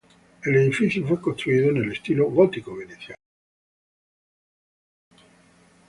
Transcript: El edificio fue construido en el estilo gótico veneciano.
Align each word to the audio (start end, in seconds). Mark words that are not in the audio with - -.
El 0.43 0.55
edificio 0.55 1.05
fue 1.05 1.21
construido 1.21 1.69
en 1.69 1.77
el 1.77 1.91
estilo 1.91 2.25
gótico 2.25 2.75
veneciano. 2.75 3.17